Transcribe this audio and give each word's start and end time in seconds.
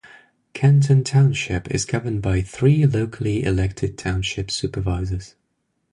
Canton 0.55 1.03
Township 1.03 1.69
is 1.69 1.85
governed 1.85 2.23
by 2.23 2.41
three, 2.41 2.87
locally 2.87 3.43
elected 3.43 3.99
Township 3.99 4.49
Supervisors. 4.49 5.35